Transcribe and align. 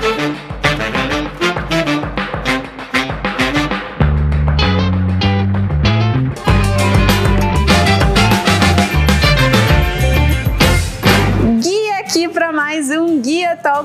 thank 0.00 0.38
you 0.38 0.49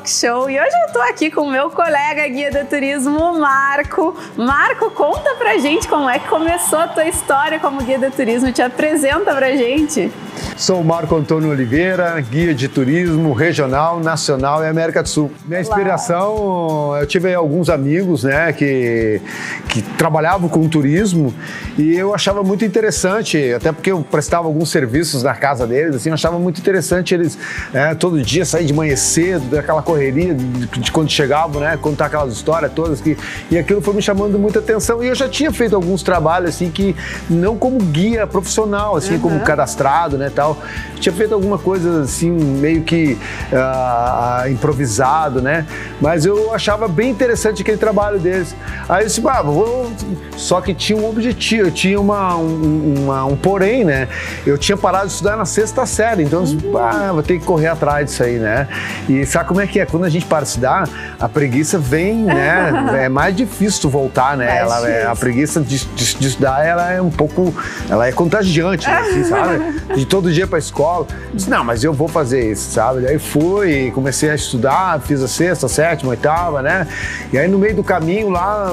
Talk 0.06 0.10
Show 0.10 0.50
e 0.50 0.60
hoje 0.60 0.76
eu 0.88 0.94
tô 0.94 1.02
aqui 1.02 1.32
com 1.32 1.42
o 1.42 1.52
meu 1.52 1.70
colega 1.72 2.28
guia 2.28 2.52
do 2.52 2.64
turismo, 2.70 3.40
Marco. 3.40 4.16
Marco, 4.38 4.92
conta 4.92 5.34
pra 5.36 5.58
gente 5.58 5.88
como 5.88 6.08
é 6.08 6.20
que 6.20 6.28
começou 6.28 6.80
a 6.80 6.88
tua 6.88 7.06
história 7.06 7.60
como 7.60 7.82
guia 7.84 7.98
do 7.98 8.12
turismo, 8.12 8.52
te 8.52 8.62
apresenta 8.62 9.34
pra 9.34 9.52
gente. 9.56 10.12
Sou 10.56 10.84
Marco 10.84 11.16
Antônio 11.16 11.50
Oliveira, 11.50 12.20
guia 12.22 12.54
de 12.54 12.68
turismo 12.68 13.34
regional, 13.34 14.00
nacional 14.00 14.64
e 14.64 14.68
América 14.68 15.02
do 15.02 15.10
Sul. 15.10 15.32
Minha 15.46 15.62
inspiração, 15.62 16.96
eu 16.98 17.06
tive 17.06 17.34
alguns 17.34 17.70
amigos, 17.70 18.24
né, 18.24 18.54
que, 18.54 19.22
que 19.70 19.82
trabalhavam 19.82 20.48
com 20.48 20.68
turismo 20.70 21.34
e 21.78 21.96
eu 21.96 22.14
achava 22.14 22.44
muito 22.44 22.64
interessante, 22.64 23.54
até 23.54 23.72
porque 23.72 23.92
eu 23.92 24.02
prestava 24.02 24.48
alguns 24.48 24.70
serviços 24.70 25.24
na 25.24 25.34
casa 25.34 25.68
deles, 25.68 25.96
assim, 25.96 26.10
eu 26.10 26.14
achava 26.14 26.40
muito 26.40 26.60
interessante 26.60 27.14
eles 27.14 27.38
é, 27.74 27.94
todo 27.96 28.22
dia 28.22 28.46
sair 28.46 28.66
de 28.66 28.74
manhã 28.74 28.96
cedo, 28.96 29.46
daquela 29.50 29.82
correria 29.96 30.34
de, 30.34 30.68
de 30.68 30.92
quando 30.92 31.10
chegavam, 31.10 31.62
né, 31.62 31.78
contar 31.82 32.08
aquelas 32.08 32.34
histórias 32.34 32.72
todas 32.74 33.00
que 33.00 33.18
e 33.50 33.58
aquilo 33.58 33.82
foi 33.82 33.94
me 33.94 34.02
chamando 34.02 34.38
muita 34.38 34.60
atenção 34.60 35.02
e 35.02 35.08
eu 35.08 35.16
já 35.16 35.30
tinha 35.30 35.52
feito 35.52 35.76
alguns 35.76 36.04
trabalhos 36.04 36.50
assim 36.50 36.70
que 36.70 36.96
não 37.30 37.58
como 37.58 37.78
guia 37.80 38.28
profissional, 38.28 38.96
assim, 38.98 39.14
uhum. 39.16 39.20
como 39.22 39.40
cadastrado, 39.42 40.18
né, 40.18 40.30
tal. 40.34 40.58
Tinha 41.00 41.14
feito 41.14 41.34
alguma 41.34 41.58
coisa 41.58 42.02
assim, 42.02 42.30
meio 42.30 42.82
que 42.82 43.18
uh, 43.52 44.50
improvisado, 44.50 45.42
né? 45.42 45.66
Mas 46.02 46.26
eu 46.26 46.54
achava 46.54 46.88
bem 46.88 47.12
interessante 47.12 47.62
aquele 47.62 47.78
trabalho 47.78 48.20
deles. 48.20 48.56
Aí 48.90 49.04
eu 49.04 49.08
disse, 49.08 49.22
ah, 49.28 49.42
vou... 49.42 49.92
só 50.36 50.62
que 50.62 50.74
tinha 50.74 50.98
um 50.98 51.08
objetivo, 51.08 51.72
tinha 51.72 52.00
uma, 52.00 52.36
um, 52.36 53.04
uma, 53.04 53.26
um 53.26 53.36
porém, 53.36 53.84
né? 53.84 54.08
Eu 54.46 54.58
tinha 54.58 54.78
parado 54.78 55.08
de 55.08 55.14
estudar 55.14 55.38
na 55.38 55.46
sexta 55.46 55.86
série, 55.86 56.24
então 56.24 56.40
eu 56.40 56.46
disse, 56.46 56.72
ah, 56.78 57.12
vou 57.14 57.24
ter 57.24 57.40
que 57.40 57.46
correr 57.46 57.68
atrás 57.68 58.06
disso 58.08 58.24
aí, 58.24 58.38
né? 58.38 58.68
E 59.08 59.26
sabe 59.26 59.48
como 59.48 59.62
é 59.62 59.68
que 59.68 59.80
é? 59.80 59.85
Quando 59.86 60.06
a 60.06 60.10
gente 60.10 60.26
para 60.26 60.44
de 60.44 60.50
estudar, 60.50 60.90
a 61.20 61.30
preguiça 61.30 61.78
vem, 61.78 62.24
né? 62.24 63.04
é 63.06 63.10
mais 63.10 63.36
difícil 63.36 63.82
tu 63.82 63.90
voltar, 63.90 64.38
né? 64.38 64.58
ela, 64.58 64.88
é, 64.90 65.06
a 65.06 65.16
preguiça 65.16 65.62
de, 65.62 65.86
de, 65.86 66.16
de, 66.16 66.28
estudar, 66.28 66.66
ela 66.66 66.92
é 66.92 67.02
um 67.02 67.10
pouco, 67.10 67.54
ela 67.90 68.08
é 68.08 68.12
contagiante, 68.12 68.88
né? 68.88 68.98
assim, 68.98 69.24
sabe? 69.24 69.76
De 69.96 70.06
todo 70.06 70.32
dia 70.32 70.46
para 70.46 70.58
a 70.58 70.60
escola. 70.60 71.08
Disse, 71.34 71.50
não, 71.50 71.64
mas 71.64 71.84
eu 71.84 71.94
vou 71.94 72.08
fazer 72.08 72.52
isso, 72.52 72.72
sabe? 72.72 73.02
Daí 73.02 73.18
fui, 73.18 73.92
comecei 73.92 74.30
a 74.30 74.36
estudar, 74.36 75.00
fiz 75.00 75.22
a 75.22 75.28
sexta, 75.28 75.68
sétima, 75.68 76.10
oitava, 76.10 76.62
né? 76.62 76.88
E 77.32 77.38
aí 77.38 77.48
no 77.48 77.58
meio 77.58 77.76
do 77.76 77.84
caminho 77.84 78.30
lá, 78.30 78.70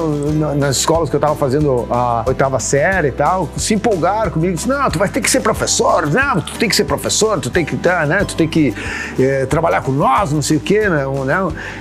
nas 0.57 0.77
escolas 0.77 1.09
que 1.09 1.15
eu 1.15 1.19
estava 1.19 1.35
fazendo 1.35 1.87
a 1.89 2.23
oitava 2.27 2.59
série 2.59 3.09
e 3.09 3.11
tal, 3.11 3.49
se 3.57 3.73
empolgaram 3.73 4.31
comigo, 4.31 4.53
disse, 4.55 4.67
não, 4.67 4.89
tu 4.89 4.99
vai 4.99 5.07
ter 5.07 5.21
que 5.21 5.29
ser 5.29 5.39
professor, 5.39 6.09
não, 6.09 6.41
tu 6.41 6.57
tem 6.57 6.67
que 6.67 6.75
ser 6.75 6.85
professor, 6.85 7.39
tu 7.39 7.49
tem 7.49 7.63
que, 7.63 7.75
né? 7.75 8.25
Tu 8.27 8.35
tem 8.35 8.47
que 8.47 8.73
é, 9.19 9.45
trabalhar 9.45 9.81
com 9.81 9.91
nós, 9.91 10.31
não 10.33 10.41
sei 10.41 10.57
o 10.57 10.59
quê, 10.59 10.89
né? 10.89 11.02
Né? 11.25 11.35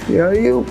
E 0.08 0.20
aí 0.20 0.46
eu 0.46 0.64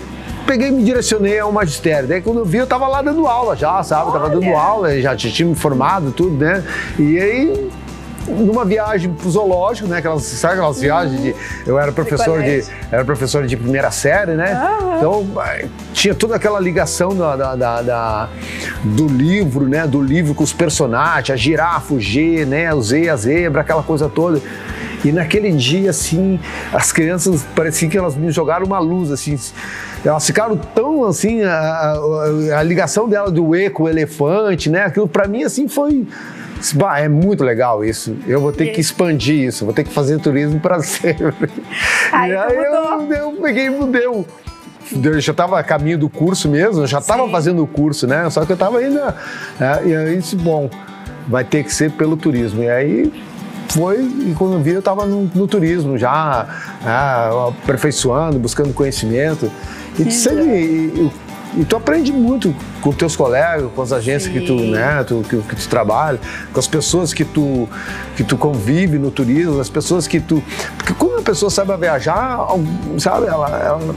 peguei 0.45 0.69
e 0.69 0.71
me 0.71 0.83
direcionei 0.83 1.39
ao 1.39 1.51
magistério. 1.51 2.07
Daí 2.07 2.21
quando 2.21 2.39
eu 2.39 2.45
vi, 2.45 2.57
eu 2.57 2.67
tava 2.67 2.87
lá 2.87 3.01
dando 3.01 3.27
aula 3.27 3.55
já, 3.55 3.81
sabe? 3.83 4.09
Olha. 4.09 4.19
Tava 4.19 4.29
dando 4.29 4.55
aula, 4.55 4.99
já 4.99 5.15
tinha 5.15 5.47
me 5.47 5.55
formado, 5.55 6.11
tudo, 6.11 6.43
né? 6.43 6.63
E 6.99 7.19
aí 7.19 7.71
numa 8.27 8.63
viagem 8.63 9.11
pro 9.13 9.29
zoológico, 9.29 9.87
né? 9.87 9.97
Aquelas, 9.97 10.23
sabe 10.23 10.55
aquelas 10.55 10.77
uhum. 10.77 10.81
viagens 10.81 11.21
de. 11.21 11.35
Eu 11.65 11.79
era 11.79 11.91
professor 11.91 12.41
de. 12.41 12.63
Era 12.91 13.05
professor 13.05 13.45
de 13.45 13.57
primeira 13.57 13.91
série, 13.91 14.33
né? 14.33 14.53
Uhum. 14.53 14.97
Então 14.97 15.27
tinha 15.93 16.13
toda 16.13 16.35
aquela 16.35 16.59
ligação 16.59 17.15
da, 17.15 17.35
da, 17.35 17.55
da, 17.55 17.81
da, 17.81 18.29
do 18.83 19.07
livro, 19.07 19.67
né? 19.67 19.87
Do 19.87 20.01
livro 20.01 20.33
com 20.33 20.43
os 20.43 20.53
personagens, 20.53 21.31
a 21.31 21.35
girafa, 21.35 21.93
o 21.93 21.99
G, 21.99 22.45
né? 22.45 22.73
O 22.73 22.81
Z, 22.81 23.09
a 23.09 23.15
zebra, 23.15 23.61
aquela 23.61 23.83
coisa 23.83 24.07
toda. 24.07 24.41
E 25.03 25.11
naquele 25.11 25.51
dia, 25.51 25.89
assim, 25.89 26.39
as 26.71 26.91
crianças 26.91 27.43
parecia 27.55 27.89
que 27.89 27.97
elas 27.97 28.15
me 28.15 28.31
jogaram 28.31 28.65
uma 28.65 28.79
luz, 28.79 29.11
assim. 29.11 29.37
Elas 30.05 30.25
ficaram 30.25 30.55
tão 30.55 31.03
assim, 31.05 31.43
a, 31.43 31.51
a, 31.51 32.59
a 32.59 32.63
ligação 32.63 33.09
dela 33.09 33.31
do 33.31 33.55
E 33.55 33.69
com 33.69 33.83
o 33.83 33.89
elefante, 33.89 34.69
né? 34.69 34.85
Aquilo 34.85 35.07
para 35.07 35.27
mim, 35.27 35.43
assim, 35.43 35.67
foi 35.67 36.05
Bah, 36.75 36.99
é 36.99 37.09
muito 37.09 37.43
legal 37.43 37.83
isso. 37.83 38.15
Eu 38.27 38.39
vou 38.39 38.53
ter 38.53 38.67
que 38.67 38.79
expandir 38.79 39.35
isso, 39.35 39.65
vou 39.65 39.73
ter 39.73 39.83
que 39.83 39.91
fazer 39.91 40.19
turismo 40.19 40.59
para 40.59 40.79
sempre. 40.83 41.49
Aí, 42.11 42.31
e 42.31 42.35
aí 42.35 42.55
eu, 42.55 43.13
eu 43.13 43.31
peguei 43.41 43.65
e 43.65 43.69
mudei. 43.71 44.05
Eu 44.05 44.25
já 45.19 45.31
estava 45.31 45.57
a 45.57 45.63
caminho 45.63 45.97
do 45.97 46.09
curso 46.09 46.49
mesmo, 46.49 46.83
eu 46.83 46.87
já 46.87 46.99
estava 46.99 47.27
fazendo 47.29 47.63
o 47.63 47.67
curso, 47.67 48.05
né? 48.05 48.29
Só 48.29 48.45
que 48.45 48.51
eu 48.51 48.55
estava 48.55 48.77
ainda. 48.77 49.15
É, 49.59 49.87
e 49.87 49.95
aí 49.95 50.17
disse, 50.17 50.35
bom, 50.35 50.69
vai 51.27 51.43
ter 51.43 51.63
que 51.63 51.73
ser 51.73 51.91
pelo 51.91 52.15
turismo. 52.15 52.61
E 52.61 52.69
aí 52.69 53.11
foi, 53.73 54.01
e 54.01 54.35
quando 54.37 54.61
vi, 54.61 54.71
eu 54.71 54.79
estava 54.79 55.05
no, 55.05 55.29
no, 55.33 55.47
turismo 55.47 55.97
já, 55.97 56.47
é, 56.85 57.49
aperfeiçoando, 57.49 58.39
buscando 58.39 58.73
conhecimento. 58.73 59.51
E 59.99 60.11
sempre, 60.11 61.11
e 61.57 61.65
tu 61.65 61.75
aprende 61.75 62.13
muito 62.13 62.55
com 62.79 62.93
teus 62.93 63.15
colegas, 63.15 63.69
com 63.75 63.81
as 63.81 63.91
agências 63.91 64.31
Sim. 64.31 64.39
que 64.39 64.45
tu, 64.45 64.55
né, 64.55 65.03
tu, 65.03 65.23
que, 65.27 65.37
que, 65.37 65.55
tu 65.55 65.67
trabalha, 65.67 66.19
com 66.53 66.59
as 66.59 66.67
pessoas 66.67 67.13
que 67.13 67.25
tu, 67.25 67.67
que 68.15 68.23
tu 68.23 68.37
convive 68.37 68.97
no 68.97 69.11
turismo, 69.11 69.59
as 69.59 69.69
pessoas 69.69 70.07
que 70.07 70.19
tu. 70.19 70.41
Porque 70.77 70.93
quando 70.93 71.19
a 71.19 71.23
pessoa 71.23 71.49
sabe 71.49 71.75
viajar, 71.77 72.39
sabe, 72.97 73.27
ela, 73.27 73.49
ela 73.49 73.95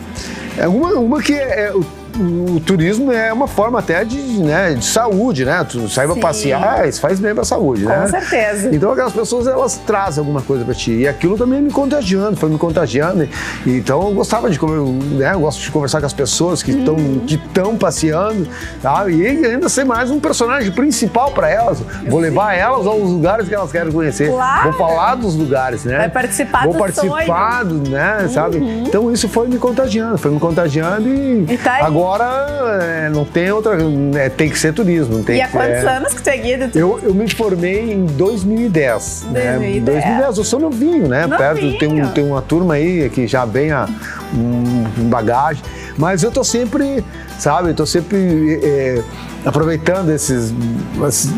é 0.58 0.66
uma, 0.66 0.94
uma 0.94 1.22
que 1.22 1.32
é, 1.32 1.68
é 1.68 1.74
o 2.18 2.60
turismo 2.60 3.10
é 3.10 3.32
uma 3.32 3.48
forma 3.48 3.78
até 3.78 4.04
de, 4.04 4.18
né, 4.18 4.74
de 4.74 4.84
saúde, 4.84 5.44
né? 5.44 5.64
Tu 5.68 5.88
saiba 5.88 6.14
Sim. 6.14 6.20
passear, 6.20 6.88
isso 6.88 7.00
faz 7.00 7.18
bem 7.18 7.34
pra 7.34 7.44
saúde, 7.44 7.82
Com 7.82 7.88
né? 7.88 8.02
Com 8.02 8.08
certeza. 8.08 8.74
Então 8.74 8.92
aquelas 8.92 9.12
pessoas, 9.12 9.46
elas 9.46 9.80
trazem 9.86 10.20
alguma 10.20 10.42
coisa 10.42 10.64
para 10.64 10.74
ti. 10.74 10.92
E 10.92 11.08
aquilo 11.08 11.36
também 11.36 11.60
me 11.60 11.70
contagiando, 11.70 12.36
foi 12.36 12.48
me 12.48 12.58
contagiando. 12.58 13.28
Então 13.66 14.02
eu 14.02 14.14
gostava 14.14 14.48
de, 14.48 14.58
né, 14.60 15.32
eu 15.34 15.40
gosto 15.40 15.60
de 15.60 15.70
conversar 15.70 16.00
com 16.00 16.06
as 16.06 16.12
pessoas 16.12 16.62
que 16.62 16.70
estão 16.70 16.94
uhum. 16.94 17.26
que 17.26 17.40
passeando, 17.78 18.46
tá? 18.80 19.08
E 19.08 19.26
ainda 19.26 19.68
ser 19.68 19.84
mais 19.84 20.10
um 20.10 20.20
personagem 20.20 20.70
principal 20.70 21.32
para 21.32 21.48
elas. 21.48 21.82
Vou 22.08 22.20
levar 22.20 22.54
elas 22.54 22.86
aos 22.86 23.10
lugares 23.10 23.48
que 23.48 23.54
elas 23.54 23.72
querem 23.72 23.90
conhecer. 23.90 24.30
Claro. 24.30 24.70
Vou 24.70 24.72
falar 24.78 25.14
dos 25.16 25.34
lugares, 25.34 25.84
né? 25.84 25.98
Vai 25.98 26.10
participar 26.10 26.64
Vou 26.64 26.74
participar, 26.74 27.64
sonho. 27.64 27.88
né, 27.88 28.18
uhum. 28.22 28.28
sabe? 28.28 28.58
Então 28.58 29.12
isso 29.12 29.28
foi 29.28 29.48
me 29.48 29.58
contagiando, 29.58 30.18
foi 30.18 30.30
me 30.30 30.38
contagiando 30.38 31.08
e, 31.08 31.46
e 31.54 31.58
tá 31.58 31.84
agora 31.84 32.03
agora 32.04 32.82
é, 32.82 33.08
não 33.08 33.24
tem 33.24 33.50
outra. 33.50 33.78
É, 34.16 34.28
tem 34.28 34.50
que 34.50 34.58
ser 34.58 34.72
turismo. 34.74 35.24
Tem 35.24 35.38
e 35.38 35.40
há 35.40 35.48
quantos 35.48 35.84
é... 35.84 35.88
anos 35.88 36.12
que 36.12 36.22
tu 36.22 36.28
é 36.28 36.36
guia 36.36 36.58
de 36.58 36.68
turismo? 36.68 36.98
Eu, 37.02 37.08
eu 37.08 37.14
me 37.14 37.28
formei 37.32 37.92
em 37.92 38.04
2010. 38.04 39.26
2010. 39.32 39.32
Né? 39.32 39.80
2010. 39.80 40.38
Eu 40.38 40.44
sou 40.44 40.60
novinho, 40.60 41.08
né? 41.08 41.26
Novinho. 41.26 41.38
Perto, 41.38 41.78
tem, 41.78 42.02
um, 42.02 42.08
tem 42.08 42.24
uma 42.24 42.42
turma 42.42 42.74
aí 42.74 43.08
que 43.08 43.26
já 43.26 43.44
vem 43.44 43.72
a 43.72 43.88
um, 44.34 45.02
um 45.02 45.08
bagagem. 45.08 45.62
Mas 45.96 46.22
eu 46.22 46.30
tô 46.30 46.44
sempre, 46.44 47.04
sabe, 47.38 47.70
eu 47.70 47.74
tô 47.74 47.86
sempre 47.86 48.60
é, 48.62 49.02
aproveitando 49.44 50.10
esses. 50.10 50.52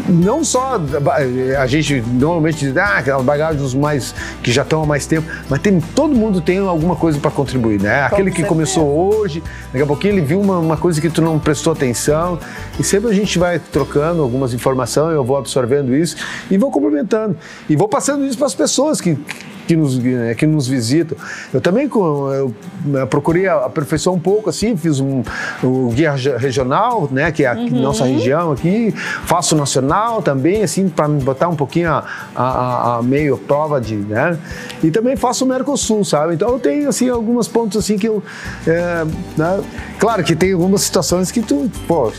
Não 0.09 0.44
só 0.44 0.81
a 1.59 1.67
gente 1.67 2.00
normalmente 2.00 2.59
diz, 2.59 2.77
ah, 2.77 2.99
aquelas 2.99 3.25
bagagens 3.25 3.75
mais 3.75 4.15
que 4.43 4.53
já 4.53 4.62
estão 4.62 4.83
há 4.83 4.87
mais 4.87 5.06
tempo, 5.06 5.27
mas 5.49 5.61
tem, 5.61 5.81
todo 5.81 6.15
mundo 6.15 6.41
tem 6.41 6.59
alguma 6.59 6.94
coisa 6.94 7.19
para 7.19 7.31
contribuir, 7.31 7.81
né? 7.81 8.03
Aquele 8.03 8.31
que 8.31 8.44
começou 8.44 8.87
hoje, 8.87 9.43
daqui 9.72 9.83
a 9.83 9.87
pouquinho 9.87 10.15
ele 10.15 10.21
viu 10.21 10.41
uma, 10.41 10.59
uma, 10.59 10.77
coisa 10.77 11.00
que 11.00 11.11
tu 11.11 11.21
não 11.21 11.39
prestou 11.39 11.72
atenção, 11.72 12.39
e 12.78 12.84
sempre 12.84 13.11
a 13.11 13.15
gente 13.15 13.39
vai 13.39 13.59
trocando 13.59 14.23
algumas 14.23 14.55
informações, 14.55 15.15
eu 15.15 15.25
vou 15.25 15.37
absorvendo 15.37 15.94
isso 15.94 16.17
e 16.50 16.56
vou 16.56 16.71
complementando. 16.71 17.37
E 17.69 17.75
vou 17.75 17.88
passando 17.88 18.25
isso 18.25 18.37
para 18.37 18.47
as 18.47 18.55
pessoas 18.55 19.00
que 19.00 19.19
que 19.66 19.77
nos, 19.77 19.99
né, 19.99 20.34
que 20.34 20.47
nos 20.47 20.66
visitam. 20.66 21.16
Eu 21.53 21.60
também 21.60 21.91
eu 21.93 22.54
procurei 23.09 23.49
aperfeiçoar 23.49 24.15
um 24.15 24.21
pouco, 24.21 24.49
assim, 24.49 24.77
fiz 24.77 25.00
um, 25.00 25.23
o 25.62 25.91
guia 25.91 26.12
regional, 26.12 27.08
né, 27.11 27.32
que 27.32 27.44
é 27.44 27.49
a 27.49 27.55
uhum. 27.55 27.82
nossa 27.82 28.05
região 28.05 28.52
aqui, 28.52 28.93
faço 29.25 29.56
nacional 29.56 30.23
também, 30.23 30.62
assim, 30.62 30.88
para 30.88 31.08
botar 31.08 31.49
um 31.49 31.56
pouquinho 31.56 31.91
a, 31.91 32.05
a, 32.35 32.96
a, 32.99 33.02
meio 33.02 33.37
prova 33.37 33.81
de, 33.81 33.96
né, 33.96 34.38
e 34.82 34.91
também 34.91 35.17
faço 35.17 35.44
o 35.44 35.49
Mercosul, 35.49 36.05
sabe? 36.05 36.35
Então 36.35 36.49
eu 36.50 36.58
tenho, 36.58 36.88
assim, 36.88 37.08
alguns 37.08 37.49
pontos, 37.49 37.76
assim, 37.76 37.99
que 37.99 38.08
eu, 38.08 38.23
é, 38.67 39.05
né, 39.37 39.61
claro 39.99 40.23
que 40.23 40.37
tem 40.37 40.52
algumas 40.52 40.82
situações 40.82 41.31
que 41.31 41.43
tu, 41.43 41.70
pô, 41.88 42.12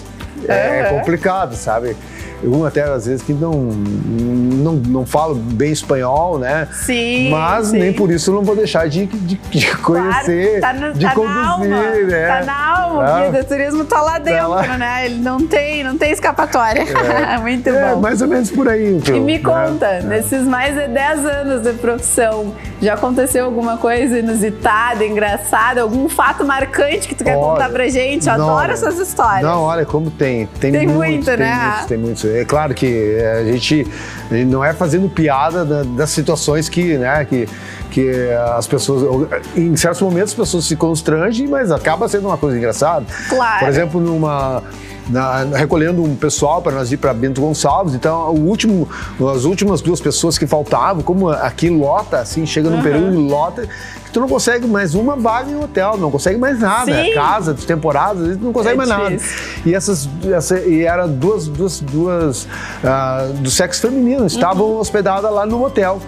é 0.48 0.84
complicado, 0.90 1.56
sabe? 1.56 1.96
Um 2.44 2.66
até 2.66 2.84
às 2.84 3.06
vezes 3.06 3.22
que 3.22 3.34
não, 3.34 3.52
não, 3.52 4.74
não 4.74 5.06
falo 5.06 5.36
bem 5.36 5.72
espanhol, 5.72 6.38
né? 6.40 6.68
Sim. 6.72 7.30
Mas 7.32 7.68
sim. 7.68 7.80
nem 7.80 7.94
por 7.94 8.12
isso 8.12 8.30
eu 8.32 8.36
não 8.36 8.44
vou 8.44 8.56
deixar 8.56 8.88
de, 8.88 9.06
de, 9.06 9.36
de 9.36 9.78
conhecer, 9.78 10.60
claro, 10.60 10.80
tá 10.80 10.88
no, 10.88 10.94
de 10.94 11.06
tá 11.06 11.12
conduzir, 11.12 11.36
na 11.36 11.50
alma, 11.52 11.66
né? 11.68 12.28
Tá 12.28 12.46
na 12.46 12.68
alma, 12.78 13.04
Ah. 13.06 13.28
o 13.28 13.32
guia 13.32 13.44
do 13.44 13.48
turismo 13.48 13.86
tá 13.86 14.02
lá 14.02 14.20
dentro, 14.20 14.50
lá. 14.50 14.78
né? 14.78 15.06
Ele 15.06 15.16
não 15.20 15.46
tem, 15.46 15.84
não 15.84 15.98
tem 15.98 16.12
escapatória. 16.12 16.84
Muito 17.42 17.70
É, 17.70 17.94
bom. 17.94 18.02
mais 18.02 18.22
ou 18.22 18.28
menos 18.28 18.50
por 18.52 18.68
aí. 18.68 19.00
E 19.08 19.12
me 19.20 19.34
né? 19.38 19.40
conta, 19.40 20.02
nesses 20.02 20.44
mais 20.44 20.76
de 20.76 20.88
10 20.88 21.26
anos 21.26 21.62
de 21.62 21.74
profissão, 21.74 22.54
já 22.82 22.94
aconteceu 22.94 23.46
alguma 23.46 23.78
coisa 23.78 24.20
inusitada, 24.20 25.06
engraçada, 25.06 25.82
algum 25.82 26.08
fato 26.10 26.46
marcante 26.46 27.08
que 27.08 27.16
tu 27.16 27.24
quer 27.24 27.36
Olha, 27.36 27.48
contar 27.54 27.70
pra 27.70 27.88
gente? 27.88 28.28
Eu 28.28 28.38
não, 28.38 28.50
adoro 28.58 28.72
essas 28.74 28.98
histórias. 29.00 29.42
Não, 29.44 29.62
olha 29.64 29.86
como 29.86 30.10
tem. 30.12 30.46
Tem, 30.60 30.72
Tem 30.72 30.88
muito, 30.88 31.26
tem 31.26 31.38
né? 31.38 31.56
Muitos, 31.56 31.86
tem 31.88 31.98
É 32.36 32.46
claro 32.46 32.74
que 32.74 33.18
a 33.20 33.44
gente, 33.46 33.88
a 34.30 34.34
gente 34.36 34.46
não 34.50 34.64
é 34.64 34.74
fazendo 34.74 35.08
piada 35.10 35.64
da- 35.66 35.84
das 35.84 36.10
situações 36.10 36.68
que, 36.70 36.98
né, 36.98 37.26
que, 37.26 37.48
que 37.92 38.10
as 38.56 38.68
pessoas, 38.68 39.28
em 39.56 39.76
certos 39.76 40.02
momentos 40.02 40.32
as 40.32 40.38
pessoas 40.38 40.66
se 40.66 40.76
constrangem, 40.76 41.48
mas 41.48 41.72
acaba 41.72 42.08
sendo 42.08 42.28
uma 42.28 42.38
coisa 42.38 42.58
engraçada. 42.58 43.06
Claro. 43.30 43.60
Por 43.60 43.68
exemplo, 43.70 44.02
numa 44.02 44.64
na- 45.10 45.44
recolhendo 45.56 46.04
um 46.04 46.16
pessoal 46.16 46.62
para 46.62 46.74
nós 46.74 46.92
ir 46.92 46.98
para 46.98 47.14
Bento 47.14 47.40
Gonçalves, 47.40 47.94
então 47.96 48.30
o 48.34 48.40
último, 48.46 48.90
as 49.34 49.46
últimas 49.46 49.80
duas 49.82 50.02
pessoas 50.02 50.38
que 50.38 50.46
faltavam, 50.46 51.02
como 51.02 51.30
aqui 51.30 51.70
lota, 51.70 52.20
assim, 52.20 52.46
chega 52.46 52.70
num 52.70 52.82
período 52.82 53.14
e 53.14 53.18
lota, 53.30 53.68
tu 54.12 54.20
não 54.20 54.28
consegue 54.28 54.66
mais 54.68 54.96
uma 54.96 55.16
vaga 55.16 55.52
em 55.52 55.56
hotel, 55.62 55.98
não 55.98 56.10
consegue 56.12 56.38
mais 56.40 56.60
nada, 56.60 56.92
Sim. 57.04 57.14
casa, 57.14 57.54
de 57.54 57.66
temporada, 57.66 58.20
vezes 58.20 58.40
não 58.42 58.52
consegue 58.54 58.74
É 58.74 58.78
mais 58.78 58.90
nada. 58.90 59.10
difícil. 59.12 59.62
E 59.66 59.76
essas, 59.76 60.10
essa, 60.32 60.60
e 60.60 60.84
era 60.84 61.08
duas, 61.08 61.48
duas, 61.48 61.80
duas 61.82 62.48
ah, 62.84 63.28
do 63.40 63.50
sexo 63.52 63.82
feminino, 63.82 64.26
estavam 64.26 64.68
Uhum. 64.68 64.80
hospedadas 64.80 65.32
lá 65.32 65.46
no 65.46 65.60
motel. 65.60 66.00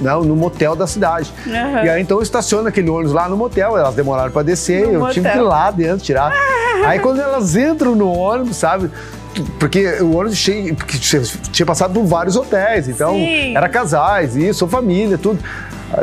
Não, 0.00 0.22
no 0.22 0.36
motel 0.36 0.76
da 0.76 0.86
cidade. 0.86 1.32
Uhum. 1.44 1.52
E 1.84 1.88
aí 1.88 2.00
então 2.00 2.22
estaciona 2.22 2.68
aquele 2.68 2.88
ônibus 2.88 3.12
lá 3.12 3.28
no 3.28 3.36
motel, 3.36 3.76
elas 3.76 3.94
demoraram 3.96 4.30
para 4.30 4.42
descer, 4.44 4.86
No 4.86 5.06
eu 5.08 5.12
tive 5.12 5.28
que 5.28 5.34
ir 5.36 5.40
motel. 5.40 5.48
lá 5.48 5.70
dentro 5.72 6.04
tirar. 6.04 6.32
aí 6.86 7.00
quando 7.00 7.20
elas 7.20 7.56
entram 7.56 7.96
no 7.96 8.08
ônibus, 8.12 8.56
sabe? 8.58 8.88
Porque 9.58 9.86
o 10.00 10.16
ônibus 10.16 10.36
cheio, 10.38 10.74
porque 10.76 10.98
tinha 10.98 11.22
tinha 11.50 11.66
passado 11.66 11.92
por 11.94 12.04
vários 12.04 12.36
hotéis, 12.36 12.88
então 12.88 13.12
Sim. 13.14 13.56
era 13.56 13.68
casais, 13.68 14.36
isso, 14.36 14.66
família, 14.68 15.18
tudo. 15.18 15.38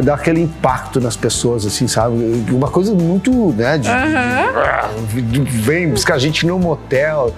Dá 0.04 0.16
aquele 0.16 0.42
impacto 0.42 1.00
nas 1.00 1.16
pessoas, 1.16 1.66
assim, 1.66 1.88
sabe? 1.88 2.16
Uma 2.52 2.70
coisa 2.70 2.94
muito, 2.94 3.54
né? 3.54 3.78
De, 3.78 5.22
de- 5.22 5.40
vem 5.42 5.90
buscar 5.90 6.16
a 6.16 6.20
gente 6.20 6.46
no 6.48 6.58
motel. 6.58 7.34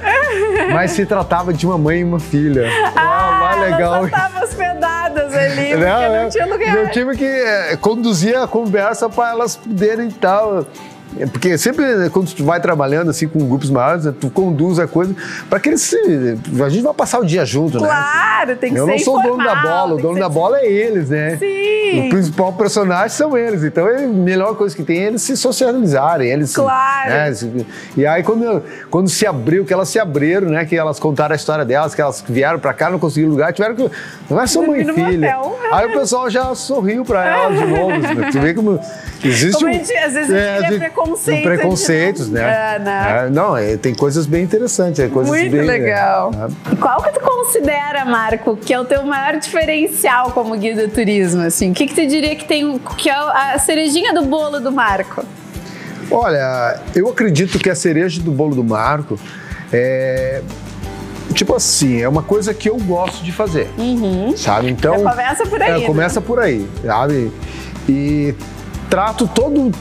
Mas 0.72 0.92
se 0.92 1.06
tratava 1.06 1.54
de 1.54 1.66
uma 1.66 1.78
mãe 1.78 2.00
e 2.00 2.04
uma 2.04 2.20
filha. 2.20 2.68
Ah, 2.96 3.40
mais 3.58 3.72
legal. 3.72 4.06
Estavam 4.06 4.44
hospedadas 4.44 5.34
ali, 5.34 5.72
Não, 5.76 5.80
não 5.80 6.12
né? 6.12 6.30
tinha 6.30 6.46
lugar. 6.46 6.76
Eu 6.78 6.90
tive 6.92 7.16
que 7.18 7.26
eh, 7.26 7.78
conduzir 7.80 8.36
a 8.38 8.48
conversa 8.48 9.10
para 9.10 9.30
elas 9.32 9.56
poderem 9.56 10.10
tal. 10.10 10.66
Porque 11.26 11.58
sempre 11.58 11.84
né, 11.96 12.10
quando 12.10 12.32
tu 12.34 12.44
vai 12.44 12.60
trabalhando 12.60 13.10
assim 13.10 13.28
com 13.28 13.40
grupos 13.48 13.70
maiores, 13.70 14.06
né, 14.06 14.14
tu 14.20 14.30
conduz 14.30 14.80
a 14.80 14.88
coisa 14.88 15.16
para 15.50 15.60
que 15.60 15.70
eles 15.70 15.82
se. 15.82 15.98
A 16.64 16.70
gente 16.70 16.84
vai 16.84 16.94
passar 16.94 17.20
o 17.20 17.26
dia 17.26 17.46
junto, 17.46 17.80
né? 17.80 17.88
Claro, 17.88 18.56
tem 18.58 18.74
que 18.74 18.80
Eu 18.80 18.86
ser 18.86 18.92
não 18.92 19.00
sou 19.00 19.20
o 19.20 19.22
dono 19.24 19.44
da 19.44 19.56
bola, 19.56 19.96
o 19.96 19.98
dono 19.98 20.20
da 20.20 20.30
bola 20.30 20.60
é 20.60 20.66
eles, 20.72 21.10
né? 21.10 21.38
Sim. 21.38 22.08
O 22.08 22.10
principal 22.10 22.54
personagem 22.54 23.10
são 23.10 23.38
eles. 23.38 23.64
Então, 23.64 23.88
é 23.88 24.04
a 24.04 24.08
melhor 24.08 24.56
coisa 24.56 24.76
que 24.76 24.84
tem 24.84 25.00
é 25.00 25.08
eles 25.08 25.22
se 25.22 25.38
socializarem. 25.38 26.30
Eles, 26.30 26.54
Claro. 26.54 27.10
né, 27.10 27.34
e 27.96 28.06
aí, 28.06 28.24
quando, 28.24 28.62
quando 28.90 29.10
se 29.10 29.26
abriu, 29.26 29.66
que 29.66 29.74
elas 29.74 29.90
se 29.90 30.00
abriram, 30.00 30.50
né? 30.50 30.66
Que 30.66 30.76
elas 30.76 31.00
contaram 31.00 31.34
a 31.34 31.36
história 31.36 31.64
delas, 31.64 31.96
que 31.96 32.02
elas 32.02 32.24
vieram 32.28 32.60
pra 32.60 32.74
cá, 32.74 32.90
não 32.90 33.00
conseguiram 33.00 33.32
lugar, 33.32 33.54
tiveram 33.54 33.76
que. 33.76 33.90
Não 34.30 34.42
é 34.42 34.48
só 34.48 34.62
mãe 34.62 34.82
e 34.82 34.94
filha. 34.94 35.38
Aí 35.72 35.88
o 35.88 35.94
pessoal 36.00 36.30
já 36.30 36.54
sorriu 36.56 37.06
pra 37.06 37.26
elas 37.26 37.60
de 37.60 37.66
novo. 37.66 37.98
né? 38.16 38.30
Tu 38.32 38.40
vê 38.40 38.54
como 38.54 38.80
existe 39.24 39.54
Como 39.54 39.68
a 39.68 39.72
gente- 39.74 39.94
às 39.94 40.14
vezes 40.14 40.34
a 40.34 40.58
gente 40.60 40.66
cria 40.68 40.80
preconceito, 40.80 41.44
preconceitos, 41.44 42.26
gente 42.26 42.34
né? 42.34 42.42
não- 42.42 42.50
é, 42.50 42.80
né? 42.80 43.26
É, 43.26 43.30
não, 43.30 43.58
é, 43.58 43.78
tem 43.78 43.94
coisas 43.96 44.26
bem 44.26 44.44
interessantes. 44.44 45.00
É 45.00 45.08
coisas 45.08 45.30
Muito 45.34 45.52
bem, 45.52 45.66
legal. 45.66 46.32
é, 46.34 46.76
qual 46.76 47.02
que 47.02 47.12
tu 47.14 47.20
considera, 47.22 48.04
Marco, 48.06 48.58
que 48.58 48.74
é 48.74 48.80
o 48.80 48.86
teu 48.86 49.04
maior 49.04 49.40
diferencial 49.40 50.32
como 50.32 50.58
guia 50.58 50.76
de 50.76 50.88
turismo? 50.90 51.42
Assim? 51.44 51.72
O 51.72 51.74
que, 51.74 51.88
que 51.88 51.96
tu 51.96 52.06
diria 52.06 52.36
que 52.36 52.46
tem 52.46 52.78
que 52.98 53.10
é 53.10 53.14
a 53.16 53.58
cerejinha 53.60 54.14
do 54.14 54.24
bolo 54.26 54.60
do 54.60 54.72
Marco? 54.72 55.24
Olha, 56.10 56.80
eu 56.96 57.08
acredito 57.10 57.60
que 57.60 57.70
a 57.70 57.76
cereja 57.76 58.22
do 58.22 58.32
bolo 58.32 58.56
do 58.56 58.64
Marco 58.64 59.20
é. 59.72 60.42
Tipo 61.34 61.54
assim, 61.56 62.02
é 62.02 62.08
uma 62.08 62.24
coisa 62.24 62.54
que 62.54 62.70
eu 62.70 62.78
gosto 62.78 63.24
de 63.24 63.32
fazer, 63.32 63.68
sabe? 64.38 64.70
Então. 64.70 64.98
Já 65.04 65.10
começa 65.12 65.46
por 65.46 65.62
aí, 65.62 65.70
É, 65.70 65.78
né? 65.80 65.86
começa 65.86 66.22
por 66.22 66.40
aí, 66.40 66.68
sabe? 66.84 67.32
E 67.88 68.34
trato 68.90 69.28
todo, 69.28 69.72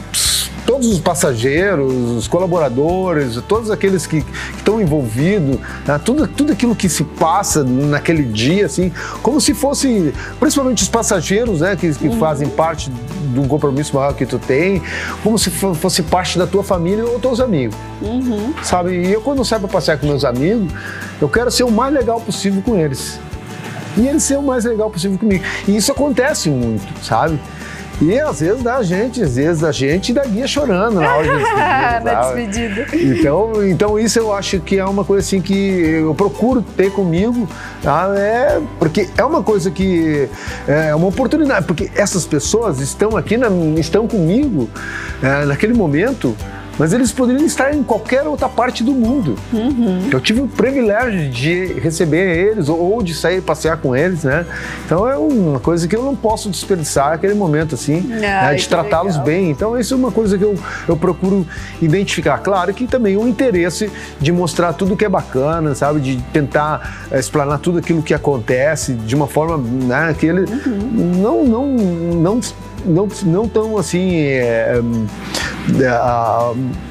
todos 0.67 0.89
os 0.89 0.99
passageiros, 0.99 1.93
os 2.17 2.27
colaboradores, 2.29 3.41
todos 3.47 3.71
aqueles 3.71 4.07
que 4.07 4.25
estão 4.57 4.81
envolvidos, 4.81 5.59
né? 5.87 6.01
tudo, 6.05 6.27
tudo 6.27 6.53
aquilo 6.53 6.75
que 6.75 6.89
se 6.89 7.05
passa 7.05 7.63
naquele 7.63 8.25
dia, 8.25 8.67
assim, 8.67 8.91
como 9.23 9.41
se 9.41 9.55
fosse, 9.55 10.13
principalmente 10.41 10.83
os 10.83 10.89
passageiros, 10.89 11.61
né, 11.61 11.77
que, 11.77 11.87
Uhum. 11.87 11.95
que 11.95 12.17
fazem 12.19 12.49
parte 12.49 12.91
de 12.91 13.39
um 13.39 13.47
compromisso 13.47 13.95
maior 13.95 14.13
que 14.15 14.27
tu 14.27 14.39
tem, 14.41 14.83
como 15.23 15.39
se 15.39 15.51
fo- 15.51 15.75
fosse 15.75 16.03
parte 16.03 16.37
da 16.39 16.47
tua 16.47 16.65
família 16.65 17.05
ou 17.05 17.19
teus 17.21 17.39
amigos, 17.39 17.77
Uhum. 18.03 18.53
sabe? 18.63 18.93
E 19.07 19.13
eu 19.13 19.21
quando 19.21 19.45
saio 19.45 19.61
para 19.61 19.71
passear 19.71 19.99
com 19.99 20.07
meus 20.07 20.25
amigos, 20.25 20.73
eu 21.21 21.29
quero 21.29 21.51
ser 21.51 21.63
o 21.65 21.71
mais 21.71 21.93
legal 21.95 22.21
possível 22.21 22.61
com 22.63 22.77
eles 22.77 23.21
e 23.97 24.07
ele 24.07 24.19
ser 24.21 24.37
o 24.37 24.43
mais 24.43 24.65
legal 24.65 24.91
possível 24.91 25.17
comigo. 25.19 25.45
E 25.69 25.77
isso 25.77 25.93
acontece 25.93 26.51
muito, 26.51 26.87
sabe? 27.05 27.39
E 28.01 28.21
às 28.21 28.41
vezes 28.41 28.63
dá 28.63 28.83
gente, 28.83 29.23
às 29.23 29.37
vezes 29.37 29.65
a 29.65 29.73
gente 29.73 30.13
dá 30.13 30.23
guia 30.25 30.47
chorando 30.47 31.01
na 31.01 31.17
hora 31.17 31.23
de 31.27 31.39
despedir, 31.39 32.05
Na 32.05 32.21
despedida. 32.21 32.87
Então, 32.95 33.67
então 33.67 33.99
isso 33.99 34.19
eu 34.19 34.35
acho 34.35 34.61
que 34.61 34.77
é 34.79 34.85
uma 34.85 35.03
coisa 35.03 35.27
assim 35.27 35.41
que 35.41 35.55
eu 35.55 36.15
procuro 36.15 36.61
ter 36.77 36.91
comigo, 36.93 37.49
tá? 37.83 38.13
é, 38.17 38.61
porque 38.79 39.09
é 39.17 39.25
uma 39.25 39.43
coisa 39.43 39.71
que 39.71 40.29
é 40.69 40.95
uma 40.95 41.07
oportunidade, 41.09 41.65
porque 41.67 41.91
essas 41.95 42.27
pessoas 42.27 42.81
estão 42.81 43.17
aqui, 43.17 43.39
na- 43.39 43.49
estão 43.79 44.07
comigo 44.07 44.69
é, 45.23 45.47
naquele 45.47 45.73
momento, 45.73 46.37
mas 46.79 46.93
eles 46.93 47.11
poderiam 47.13 47.45
estar 47.45 47.75
em 47.75 47.83
qualquer 47.83 48.23
outra 48.27 48.49
parte 48.49 48.85
do 48.85 48.93
mundo. 48.93 49.37
Eu 50.11 50.21
tive 50.21 50.41
o 50.41 50.49
privilégio 50.49 51.31
de 51.31 51.75
receber 51.81 52.37
eles 52.37 52.69
ou, 52.69 53.03
de 53.03 53.15
sair 53.15 53.41
passear 53.41 53.79
com 53.79 53.97
eles, 53.97 54.25
né? 54.25 54.47
Então 54.85 55.09
é 55.09 55.17
uma 55.17 55.59
coisa 55.59 55.89
que 55.89 55.97
eu 55.97 56.03
não 56.03 56.15
posso 56.15 56.51
desperdiçar 56.51 57.13
aquele 57.13 57.35
momento 57.35 57.75
assim, 57.75 58.01
né? 58.01 58.27
Ai, 58.29 58.57
de 58.57 58.63
que 58.65 58.69
tratá-los 58.69 59.17
bem. 59.19 59.51
Então 59.51 59.79
isso 59.79 59.95
é 59.95 59.97
uma 59.97 60.11
coisa 60.11 60.37
que 60.37 60.45
eu, 60.45 60.55
eu 60.89 60.97
procuro 60.97 61.47
identificar. 61.81 62.39
Claro 62.39 62.73
que 62.75 62.87
também 62.87 63.17
o 63.17 63.27
interesse 63.27 63.91
de 64.21 64.33
mostrar 64.33 64.73
tudo 64.73 64.97
que 64.97 65.05
é 65.05 65.09
bacana, 65.09 65.75
sabe? 65.75 66.01
De 66.01 66.17
tentar 66.33 67.07
eh, 67.11 67.19
explanar 67.19 67.59
tudo 67.59 67.79
aquilo 67.79 68.03
que 68.03 68.13
acontece 68.13 68.93
de 68.95 69.15
uma 69.15 69.27
forma 69.27 69.57
né, 69.57 70.15
que 70.19 70.27
ele 70.27 70.45
não, 70.93 71.45
não, 71.45 71.67
não, 71.67 72.41
não, 72.85 73.09
não 73.25 73.49
tão 73.49 73.79
assim. 73.79 74.15
eh, 74.15 74.81
ah, 74.81 75.46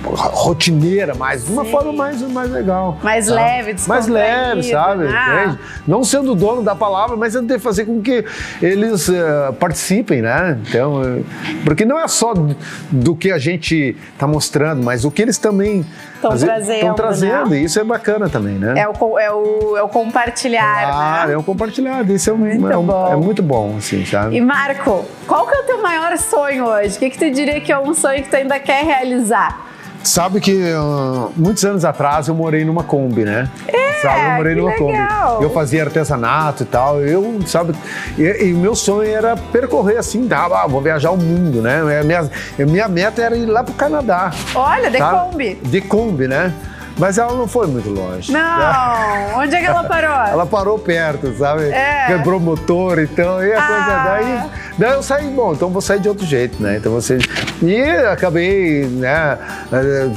rotineira, 0.04 1.13
mas 1.16 1.45
de 1.45 1.51
uma 1.51 1.63
Sim. 1.66 1.72
forma 1.72 1.94
mais, 1.94 2.22
mais 2.22 2.51
legal. 2.51 2.98
Mais 3.03 3.27
tá? 3.27 3.34
leve, 3.36 3.75
Mais 3.88 4.08
leve, 4.08 4.63
sabe? 4.63 5.03
né? 5.05 5.44
Entende? 5.46 5.60
Não 5.88 6.03
sendo 6.03 6.32
o 6.32 6.36
dono 6.36 6.62
da 6.63 6.75
palavra, 6.75 7.15
mas 7.15 7.34
de 7.34 7.60
fazer 7.60 7.86
com 7.86 8.01
que 8.01 8.24
eles 8.62 9.10
eh, 9.10 9.51
participem, 9.60 10.22
né? 10.22 10.60
Então, 10.67 11.01
eh, 11.03 11.22
porque 11.63 11.86
não 11.86 12.00
é 12.00 12.08
só 12.08 12.34
do, 12.34 12.55
do 12.91 13.15
que 13.15 13.32
a 13.32 13.38
gente 13.38 13.96
está 14.13 14.27
mostrando, 14.27 14.84
mas 14.84 15.05
o 15.05 15.12
que 15.12 15.22
eles 15.22 15.38
também 15.38 15.86
Tão 16.22 16.32
às 16.32 16.41
vezes, 16.41 16.65
trazendo, 16.67 16.94
trazendo, 16.96 17.50
né? 17.51 17.58
e 17.60 17.63
isso 17.65 17.79
é 17.79 17.84
bacana 17.84 18.29
também, 18.29 18.55
né? 18.55 18.74
É 18.77 18.88
o, 18.88 19.20
é 19.20 19.32
o, 19.32 19.77
é 19.77 19.84
o 19.84 19.89
compartilhar, 19.89 20.88
Claro, 20.88 21.27
né? 21.27 21.34
é 21.34 21.38
um 21.38 21.44
compartilhado, 21.44 22.12
isso 22.13 22.29
é, 22.29 22.34
um- 22.34 22.38
Muito 22.38 22.72
é 22.72 22.77
um- 22.77 22.84
bom. 22.86 23.13
é 23.13 23.15
muito 23.15 23.44
bom, 23.44 23.75
assim, 23.77 24.03
sabe? 24.05 24.36
E 24.36 24.41
Marco, 24.41 25.05
qual 25.27 25.46
que 25.46 25.55
é 25.55 25.60
o 25.60 25.63
teu 25.63 25.82
maior 25.84 26.17
sonho 26.17 26.65
hoje? 26.65 26.96
O 26.96 27.00
que, 27.00 27.10
que 27.12 27.17
tu 27.20 27.29
diria 27.29 27.60
que 27.62 27.72
é 27.72 27.77
um 27.77 27.94
sonho 27.94 28.24
que 28.24 28.29
tu 28.29 28.36
ainda 28.36 28.60
quer 28.65 28.84
realizar? 28.84 29.62
Sabe 30.03 30.39
que 30.39 30.72
ah, 30.72 31.29
muitos 31.36 31.63
anos 31.65 31.84
atrás 31.84 32.27
eu 32.27 32.36
morei 32.36 32.63
numa 32.63 32.84
Kombi, 32.84 33.24
né? 33.24 33.50
É, 33.67 33.93
sabe, 34.03 34.19
eu 34.19 34.31
morei 34.36 34.55
numa 34.55 34.69
legal. 34.69 35.31
Kombi. 35.34 35.43
Eu 35.45 35.50
fazia 35.50 35.84
artesanato 35.84 36.62
e 36.62 36.65
tal. 36.67 37.01
Eu, 37.01 37.39
sabe, 37.48 37.74
e, 38.15 38.53
o 38.53 38.57
meu 38.57 38.75
sonho 38.75 39.10
era 39.10 39.36
percorrer 39.36 39.98
assim, 39.98 40.27
tá, 40.27 40.45
ah, 40.45 40.67
vou 40.67 40.79
viajar 40.79 41.10
o 41.10 41.17
mundo, 41.17 41.60
né? 41.62 42.00
A 42.00 42.03
minha, 42.03 42.19
a 42.22 42.65
minha 42.65 42.88
meta 42.88 43.22
era 43.24 43.36
ir 43.36 43.48
lá 43.48 43.63
pro 43.63 43.74
Canadá. 43.74 44.31
Olha, 44.53 44.91
de 44.91 44.98
sabe? 45.00 45.17
Kombi. 45.19 45.55
De 45.63 45.81
Kombi, 45.81 46.27
né? 46.27 46.53
Mas 46.98 47.17
ela 47.17 47.34
não 47.34 47.45
foi 47.45 47.67
muito 47.67 47.89
longe. 47.89 48.31
Não, 48.31 49.39
onde 49.39 49.53
é 49.53 49.60
que 49.60 49.65
ela 49.65 49.84
parou? 49.84 50.15
Ela 50.31 50.45
parou 50.45 50.79
perto, 50.79 51.36
sabe? 51.38 51.63
É. 51.63 52.05
Quebrou 52.07 52.39
o 52.39 52.41
motor, 52.41 53.00
então, 53.00 53.43
e 53.43 53.51
a 53.53 53.60
Ah. 53.60 53.67
coisa 53.67 54.03
daí. 54.05 54.64
Daí 54.77 54.94
eu 54.94 55.01
saí, 55.01 55.29
bom, 55.29 55.53
então 55.53 55.70
vou 55.70 55.82
sair 55.82 56.00
de 56.00 56.10
outro 56.10 56.25
jeito, 56.25 56.62
né? 56.62 56.77
Então 56.77 56.91
você. 56.91 57.17
E 57.62 57.82
acabei, 57.82 58.86
né, 58.86 59.38
eh, 59.72 60.10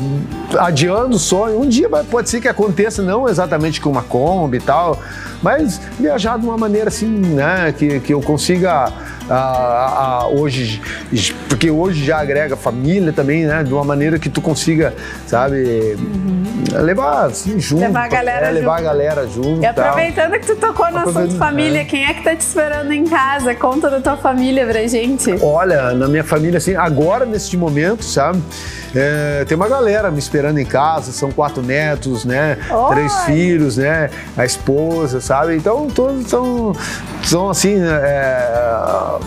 adiando 0.59 1.15
o 1.15 1.19
sonho. 1.19 1.61
Um 1.61 1.69
dia 1.69 1.89
pode 1.89 2.29
ser 2.29 2.41
que 2.41 2.49
aconteça, 2.49 3.01
não 3.01 3.29
exatamente 3.29 3.81
com 3.81 3.91
uma 3.91 4.03
Kombi 4.03 4.57
e 4.57 4.61
tal, 4.61 5.01
mas 5.41 5.81
viajar 5.99 6.39
de 6.39 6.47
uma 6.47 6.57
maneira 6.57 6.89
assim, 6.89 7.07
né, 7.07 7.73
que, 7.77 8.01
que 8.01 8.13
eu 8.13 8.21
consiga 8.21 8.93
a, 9.29 10.23
a, 10.23 10.29
hoje, 10.29 10.81
porque 11.49 11.71
hoje 11.71 12.05
já 12.05 12.19
agrega 12.19 12.57
família 12.57 13.13
também, 13.13 13.45
né? 13.45 13.63
De 13.63 13.73
uma 13.73 13.85
maneira 13.85 14.19
que 14.19 14.29
tu 14.29 14.41
consiga, 14.41 14.95
sabe, 15.27 15.97
uhum. 15.99 16.83
levar 16.83 17.27
assim, 17.27 17.59
junto. 17.61 17.81
Levar 17.81 18.05
a 18.05 18.09
galera 18.09 18.47
é, 18.47 18.51
levar 18.51 18.79
junto. 18.79 18.89
a 18.89 18.93
galera 18.93 19.27
junto. 19.27 19.63
E 19.63 19.67
aproveitando 19.67 20.31
tal. 20.31 20.41
que 20.41 20.47
tu 20.47 20.57
tocou 20.57 20.91
no 20.91 20.99
assunto 20.99 21.37
família, 21.37 21.81
é. 21.81 21.85
quem 21.85 22.05
é 22.05 22.15
que 22.15 22.23
tá 22.23 22.35
te 22.35 22.41
esperando 22.41 22.93
em 22.93 23.05
casa? 23.05 23.55
Conta 23.55 23.91
da 23.91 24.01
tua 24.01 24.17
família 24.17 24.67
pra 24.67 24.87
gente. 24.87 25.35
Olha, 25.43 25.93
na 25.93 26.09
minha 26.09 26.25
família, 26.25 26.59
assim, 26.59 26.75
agora 26.75 27.27
neste 27.27 27.57
momento, 27.57 28.05
sabe? 28.05 28.43
É, 28.95 29.45
tem 29.47 29.57
uma 29.57 29.69
galera 29.69 30.11
me 30.11 30.19
esperando 30.19 30.59
em 30.59 30.65
casa, 30.65 31.13
são 31.13 31.31
quatro 31.31 31.63
netos, 31.63 32.25
né? 32.25 32.59
Oi. 32.71 32.95
Três 32.95 33.15
filhos, 33.21 33.77
né? 33.77 34.11
A 34.37 34.45
esposa, 34.45 35.21
sabe? 35.21 35.57
Então 35.57 35.89
todos 35.89 36.27
são, 36.29 36.73
são 37.23 37.51
assim, 37.51 37.77
é, 37.81 39.19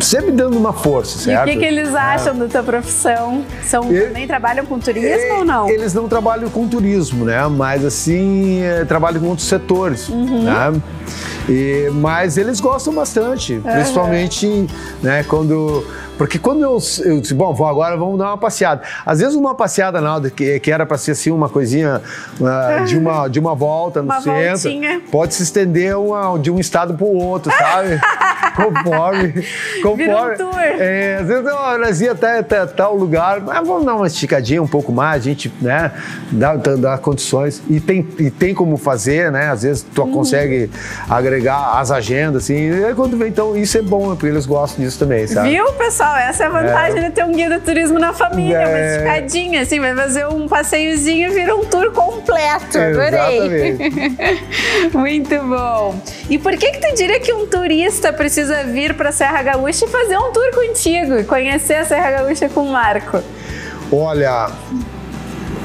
sempre 0.00 0.32
dando 0.32 0.56
uma 0.56 0.72
força, 0.72 1.18
certo? 1.18 1.48
E 1.48 1.50
o 1.50 1.54
que, 1.54 1.60
que 1.60 1.64
eles 1.64 1.94
acham 1.94 2.34
é. 2.34 2.38
da 2.38 2.48
tua 2.48 2.62
profissão? 2.62 3.44
São, 3.62 3.92
e, 3.92 4.00
também 4.00 4.26
trabalham 4.26 4.64
com 4.66 4.78
turismo 4.78 5.38
ou 5.38 5.44
não? 5.44 5.68
Eles 5.68 5.94
não 5.94 6.08
trabalham 6.08 6.48
com 6.48 6.66
turismo, 6.66 7.24
né? 7.24 7.46
Mas 7.48 7.84
assim, 7.84 8.62
é, 8.62 8.84
trabalham 8.84 9.20
com 9.20 9.28
outros 9.28 9.48
setores, 9.48 10.08
uhum. 10.08 10.44
né? 10.44 10.80
E, 11.48 11.90
mas 11.94 12.36
eles 12.36 12.60
gostam 12.60 12.94
bastante, 12.94 13.54
uhum. 13.54 13.62
principalmente 13.62 14.66
né, 15.02 15.24
quando 15.24 15.84
porque 16.20 16.38
quando 16.38 16.60
eu, 16.60 16.76
eu 17.02 17.18
disse, 17.18 17.32
bom, 17.32 17.54
vou 17.54 17.66
agora, 17.66 17.96
vamos 17.96 18.18
dar 18.18 18.26
uma 18.26 18.36
passeada. 18.36 18.82
Às 19.06 19.20
vezes 19.20 19.34
uma 19.34 19.54
passeada 19.54 20.02
nada 20.02 20.28
que, 20.28 20.60
que 20.60 20.70
era 20.70 20.84
para 20.84 20.98
ser 20.98 21.12
assim 21.12 21.30
uma 21.30 21.48
coisinha 21.48 22.02
uh, 22.38 22.84
de, 22.84 22.98
uma, 22.98 23.26
de 23.26 23.40
uma 23.40 23.54
volta 23.54 24.02
no 24.02 24.08
uma 24.12 24.20
centro, 24.20 24.70
voltinha. 24.70 25.00
pode 25.10 25.32
se 25.32 25.42
estender 25.42 25.96
uma, 25.96 26.38
de 26.38 26.50
um 26.50 26.60
estado 26.60 26.92
para 26.92 27.06
o 27.06 27.16
outro, 27.16 27.50
sabe? 27.50 27.98
conforme. 28.54 29.44
conforme 29.82 30.42
um. 30.42 30.58
É, 30.58 31.18
às 31.20 31.26
vezes 31.26 31.44
nós 31.44 32.00
ia 32.02 32.12
até, 32.12 32.38
até 32.40 32.66
tal 32.66 32.94
lugar, 32.94 33.40
mas 33.40 33.66
vamos 33.66 33.86
dar 33.86 33.94
uma 33.94 34.06
esticadinha 34.06 34.62
um 34.62 34.68
pouco 34.68 34.92
mais, 34.92 35.22
a 35.22 35.24
gente 35.24 35.50
né, 35.60 35.90
dá, 36.30 36.54
dá, 36.56 36.98
condições. 36.98 37.62
E 37.68 37.80
tem, 37.80 38.06
e 38.18 38.30
tem 38.30 38.54
como 38.54 38.76
fazer, 38.76 39.32
né? 39.32 39.50
Às 39.50 39.62
vezes 39.62 39.86
tu 39.94 40.02
hum. 40.02 40.12
consegue 40.12 40.70
agregar 41.08 41.78
as 41.78 41.90
agendas, 41.90 42.44
assim. 42.44 42.56
E 42.56 42.94
quando 42.94 43.16
vem, 43.16 43.28
então, 43.28 43.56
isso 43.56 43.78
é 43.78 43.82
bom, 43.82 44.08
porque 44.10 44.26
eles 44.26 44.44
gostam 44.44 44.84
disso 44.84 44.98
também, 44.98 45.26
sabe? 45.26 45.50
Viu, 45.50 45.72
pessoal? 45.72 46.09
Legal. 46.10 46.16
Essa 46.16 46.44
é 46.44 46.46
a 46.46 46.50
vantagem 46.50 46.98
é. 46.98 47.08
de 47.08 47.14
ter 47.14 47.24
um 47.24 47.32
guia 47.32 47.48
de 47.48 47.58
turismo 47.60 47.98
na 47.98 48.12
família, 48.12 48.58
é. 48.58 48.66
uma 48.66 48.78
esticadinha, 48.78 49.62
assim, 49.62 49.80
vai 49.80 49.94
fazer 49.94 50.26
um 50.26 50.48
passeiozinho 50.48 51.30
e 51.30 51.34
vira 51.34 51.54
um 51.54 51.64
tour 51.64 51.90
completo. 51.92 52.78
Adorei. 52.78 53.76
Muito 54.92 55.34
bom. 55.42 56.00
E 56.28 56.38
por 56.38 56.56
que 56.56 56.70
que 56.72 56.78
tu 56.78 56.94
diria 56.94 57.20
que 57.20 57.32
um 57.32 57.46
turista 57.46 58.12
precisa 58.12 58.64
vir 58.64 58.94
para 58.94 59.12
Serra 59.12 59.42
Gaúcha 59.42 59.84
e 59.84 59.88
fazer 59.88 60.18
um 60.18 60.32
tour 60.32 60.50
contigo 60.54 61.18
e 61.18 61.24
conhecer 61.24 61.74
a 61.74 61.84
Serra 61.84 62.10
Gaúcha 62.22 62.48
com 62.48 62.62
o 62.62 62.72
Marco? 62.72 63.22
Olha, 63.92 64.50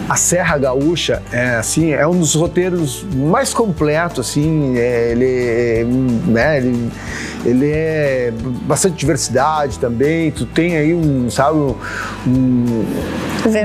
a 0.10 0.16
Serra 0.16 0.58
Gaúcha 0.58 1.22
é 1.32 1.56
assim 1.56 1.92
é 1.92 2.06
um 2.08 2.20
dos 2.20 2.36
roteiros 2.36 3.04
mais 3.16 3.54
completos 3.54 4.30
assim 4.30 4.78
é, 4.78 5.12
ele, 5.12 5.84
né, 6.28 6.58
ele 6.58 6.92
ele 7.46 7.70
é 7.72 8.34
bastante 8.64 8.96
diversidade 8.96 9.78
também. 9.78 10.32
Tu 10.32 10.46
tem 10.46 10.76
aí 10.78 10.94
um, 10.94 11.30
sabe, 11.30 11.58
um, 11.58 11.76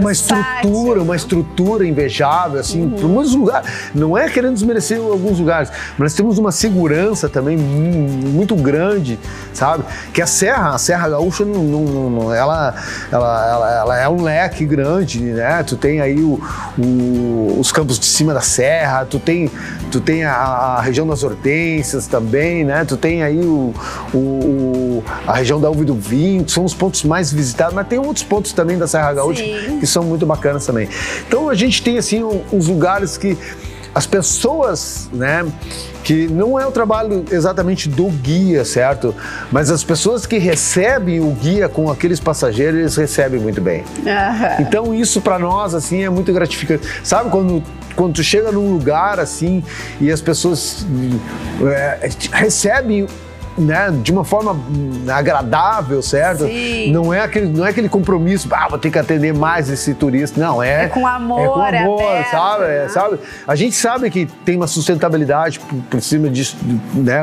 uma 0.00 0.12
estrutura, 0.12 1.02
uma 1.02 1.16
estrutura 1.16 1.87
invejável, 1.87 2.60
assim, 2.60 2.82
uhum. 2.82 2.90
para 2.90 3.08
muitos 3.08 3.34
lugares. 3.34 3.70
Não 3.94 4.16
é 4.16 4.28
querendo 4.28 4.54
desmerecer 4.54 5.00
alguns 5.00 5.38
lugares, 5.38 5.70
mas 5.96 6.12
temos 6.12 6.38
uma 6.38 6.52
segurança 6.52 7.28
também 7.28 7.56
muito 7.56 8.54
grande, 8.54 9.18
sabe? 9.54 9.84
Que 10.12 10.20
a 10.20 10.26
Serra, 10.26 10.75
a 10.75 10.78
Serra 10.78 11.08
Gaúcha, 11.08 11.44
não, 11.44 11.62
não, 11.62 12.10
não 12.10 12.34
ela, 12.34 12.75
ela, 13.10 13.50
ela, 13.50 13.78
ela, 13.78 14.00
é 14.00 14.08
um 14.08 14.22
leque 14.22 14.66
grande, 14.66 15.20
né? 15.20 15.62
Tu 15.62 15.76
tem 15.76 16.00
aí 16.00 16.20
o, 16.20 16.40
o, 16.78 17.56
os 17.58 17.72
campos 17.72 17.99
de 17.99 18.06
cima 18.06 18.34
da 18.34 18.40
serra, 18.40 19.06
tu 19.06 19.18
tem, 19.18 19.50
tu 19.90 20.00
tem 20.00 20.25
a, 20.25 20.34
a 20.34 20.80
região 20.80 21.06
das 21.06 21.22
hortênsias 21.22 22.06
também, 22.06 22.64
né? 22.64 22.84
Tu 22.84 22.96
tem 22.96 23.22
aí 23.22 23.38
o, 23.38 23.70
o, 24.15 25.03
a 25.27 25.35
região 25.35 25.61
da 25.61 25.71
uva 25.71 25.85
do 25.85 25.95
vinho, 25.95 26.45
que 26.45 26.53
são 26.53 26.65
os 26.65 26.75
pontos 26.75 27.05
mais 27.05 27.33
visitados, 27.33 27.75
mas 27.75 27.87
tem 27.87 27.99
outros 27.99 28.25
pontos 28.25 28.53
também 28.53 28.79
da 28.79 28.87
Serra 28.87 29.15
Gaúcha 29.15 29.43
Sim. 29.43 29.79
que 29.79 29.87
são 29.87 30.03
muito 30.05 30.27
bacanas 30.27 30.67
também. 30.67 30.89
Então 31.27 31.49
a 31.49 31.55
gente 31.55 31.83
tem 31.83 31.99
assim 31.99 32.23
uns 32.53 32.67
lugares 32.67 33.17
que 33.17 33.37
as 33.95 34.07
pessoas, 34.07 35.09
né, 35.12 35.45
que 36.05 36.29
não 36.29 36.59
é 36.59 36.67
o 36.67 36.71
trabalho 36.71 37.25
exatamente 37.31 37.89
do 37.89 38.09
guia, 38.09 38.65
certo? 38.65 39.15
Mas 39.50 39.71
as 39.71 39.83
pessoas 39.83 40.27
que 40.27 40.39
recebem 40.39 41.21
o 41.21 41.31
guia 41.31 41.69
com 41.69 41.91
aqueles 41.91 42.21
passageiros, 42.21 42.79
eles 42.79 42.97
recebem 42.97 43.41
muito 43.41 43.61
bem. 43.61 43.81
Uhum. 43.81 44.61
Então 44.61 44.95
isso 44.95 45.21
para 45.21 45.39
nós 45.39 45.75
assim 45.75 46.03
é 46.03 46.11
muito 46.11 46.33
gratificante. 46.33 46.87
Sabe 47.03 47.31
quando 47.31 47.62
quando 47.97 48.15
tu 48.15 48.23
chega 48.23 48.53
num 48.53 48.73
lugar 48.73 49.19
assim 49.19 49.62
e 50.00 50.11
as 50.11 50.21
pessoas 50.21 50.87
é, 51.62 52.09
recebem 52.33 53.07
né, 53.61 53.90
de 54.02 54.11
uma 54.11 54.25
forma 54.25 54.57
agradável, 55.12 56.02
certo? 56.02 56.47
Sim. 56.47 56.90
Não 56.93 57.12
é 57.12 57.21
aquele, 57.21 57.47
não 57.47 57.67
é 57.67 57.71
aquele 57.71 57.88
compromisso, 57.88 58.49
ah, 58.52 58.69
vou 58.69 58.79
ter 58.79 58.90
que 58.90 58.99
atender 58.99 59.35
mais 59.35 59.69
esse 59.69 59.95
turista. 59.95 60.40
Não, 60.40 60.62
é. 60.62 60.85
É 60.85 60.88
com 60.88 61.07
amor, 61.07 61.40
é 61.40 61.47
com 61.47 61.61
amor, 61.61 62.02
é 62.02 62.09
aberto, 62.09 62.31
sabe? 62.31 62.64
Né? 62.64 62.85
É, 62.85 62.88
sabe? 62.88 63.19
A 63.47 63.55
gente 63.55 63.76
sabe 63.76 64.11
que 64.11 64.26
tem 64.45 64.57
uma 64.57 64.67
sustentabilidade 64.67 65.61
por, 65.61 65.79
por 65.83 66.00
cima 66.00 66.29
disso, 66.29 66.57
né? 66.95 67.23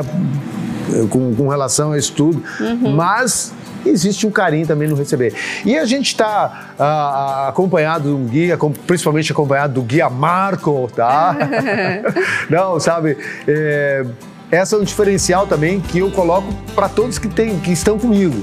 Com, 1.10 1.34
com 1.34 1.48
relação 1.48 1.92
a 1.92 1.98
isso 1.98 2.12
tudo, 2.12 2.42
uhum. 2.60 2.96
mas 2.96 3.52
existe 3.84 4.26
um 4.26 4.30
carinho 4.30 4.66
também 4.66 4.88
no 4.88 4.96
receber. 4.96 5.34
E 5.64 5.76
a 5.76 5.84
gente 5.84 6.06
está 6.06 6.70
uh, 6.78 7.48
acompanhado 7.48 8.08
de 8.08 8.14
um 8.14 8.24
guia, 8.24 8.58
principalmente 8.86 9.30
acompanhado 9.30 9.74
do 9.74 9.82
guia 9.82 10.08
Marco, 10.08 10.90
tá? 10.94 11.36
Não, 12.48 12.80
sabe? 12.80 13.18
É, 13.46 14.04
essa 14.50 14.76
é 14.76 14.78
um 14.78 14.84
diferencial 14.84 15.46
também 15.46 15.80
que 15.80 15.98
eu 15.98 16.10
coloco 16.10 16.52
para 16.74 16.88
todos 16.88 17.18
que, 17.18 17.28
tem, 17.28 17.58
que 17.60 17.70
estão 17.70 17.98
comigo. 17.98 18.42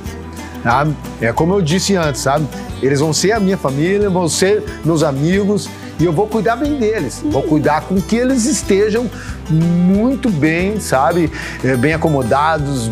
É 1.22 1.32
como 1.32 1.54
eu 1.54 1.62
disse 1.62 1.96
antes, 1.96 2.22
sabe? 2.22 2.48
Eles 2.82 3.00
vão 3.00 3.14
ser 3.14 3.32
a 3.32 3.40
minha 3.40 3.58
família, 3.58 4.10
vão 4.10 4.28
ser 4.28 4.64
meus 4.84 5.04
amigos 5.04 5.70
e 6.00 6.06
eu 6.06 6.12
vou 6.12 6.28
cuidar 6.28 6.56
bem 6.56 6.78
deles. 6.78 7.22
Vou 7.24 7.42
cuidar 7.42 7.82
com 7.82 8.00
que 8.02 8.16
eles 8.16 8.46
estejam 8.46 9.10
muito 9.50 10.30
bem, 10.30 10.80
sabe? 10.80 11.32
É, 11.64 11.76
bem 11.76 11.94
acomodados, 11.94 12.90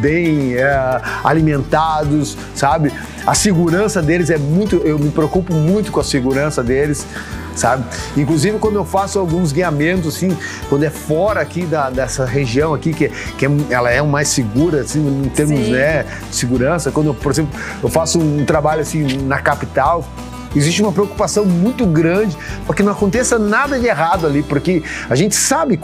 bem 0.00 0.54
é, 0.54 1.00
alimentados, 1.24 2.36
sabe? 2.54 2.92
A 3.26 3.34
segurança 3.34 4.02
deles 4.02 4.30
é 4.30 4.38
muito. 4.38 4.76
Eu 4.76 4.98
me 4.98 5.10
preocupo 5.10 5.54
muito 5.54 5.90
com 5.90 6.00
a 6.00 6.04
segurança 6.04 6.62
deles 6.62 7.06
sabe? 7.54 7.84
Inclusive 8.16 8.58
quando 8.58 8.76
eu 8.76 8.84
faço 8.84 9.18
alguns 9.18 9.52
guiamentos, 9.52 10.16
assim, 10.16 10.36
quando 10.68 10.84
é 10.84 10.90
fora 10.90 11.40
aqui 11.40 11.64
da, 11.64 11.90
dessa 11.90 12.24
região 12.24 12.74
aqui, 12.74 12.92
que, 12.92 13.08
que 13.08 13.46
é, 13.46 13.50
ela 13.70 13.90
é 13.90 14.00
mais 14.02 14.28
segura, 14.28 14.82
assim, 14.82 15.24
em 15.24 15.28
termos 15.28 15.68
né, 15.68 16.04
de 16.28 16.36
segurança, 16.36 16.90
quando 16.90 17.08
eu, 17.08 17.14
por 17.14 17.32
exemplo, 17.32 17.58
eu 17.82 17.88
faço 17.88 18.18
um 18.18 18.44
trabalho 18.44 18.81
assim 18.82 19.02
na 19.22 19.40
capital, 19.40 20.04
existe 20.54 20.82
uma 20.82 20.92
preocupação 20.92 21.44
muito 21.44 21.86
grande 21.86 22.36
para 22.66 22.74
que 22.74 22.82
não 22.82 22.92
aconteça 22.92 23.38
nada 23.38 23.78
de 23.78 23.86
errado 23.86 24.26
ali, 24.26 24.42
porque 24.42 24.82
a 25.08 25.14
gente 25.14 25.34
sabe 25.34 25.78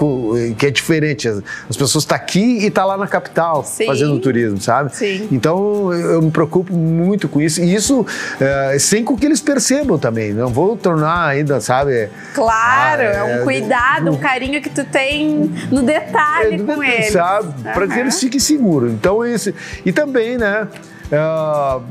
que 0.57 0.67
é 0.67 0.71
diferente. 0.71 1.29
As 1.29 1.77
pessoas 1.77 2.05
estão 2.05 2.17
tá 2.17 2.23
aqui 2.23 2.41
e 2.41 2.67
estão 2.67 2.85
tá 2.85 2.85
lá 2.85 2.97
na 2.97 3.07
capital 3.07 3.65
Sim. 3.65 3.87
fazendo 3.87 4.19
turismo, 4.19 4.61
sabe? 4.61 4.95
Sim. 4.95 5.29
Então 5.31 5.93
eu 5.93 6.23
me 6.23 6.31
preocupo 6.31 6.73
muito 6.75 7.29
com 7.29 7.41
isso. 7.41 7.61
E 7.61 7.75
isso 7.75 8.07
é, 8.41 8.77
sem 8.79 9.05
que 9.05 9.27
eles 9.27 9.41
percebam 9.41 9.99
também. 9.99 10.33
Não 10.33 10.49
vou 10.49 10.77
tornar 10.77 11.27
ainda, 11.27 11.61
sabe? 11.61 12.09
Claro, 12.35 13.03
ah, 13.03 13.05
é, 13.05 13.23
um 13.23 13.29
é, 13.29 13.39
cuidado, 13.39 14.11
um 14.11 14.17
carinho 14.17 14.61
que 14.61 14.71
tu 14.71 14.85
tem 14.85 15.51
no 15.71 15.83
detalhe 15.83 16.57
é, 16.57 16.59
com 16.59 16.83
eles. 16.83 17.13
Sabe? 17.13 17.53
Para 17.63 17.89
que 17.89 17.99
eles 17.99 18.21
fiquem 18.21 18.39
seguros. 18.39 18.93
Então, 18.93 19.25
esse. 19.25 19.55
E 19.85 19.93
também, 19.93 20.37
né? 20.37 20.69
Uh, 21.11 21.83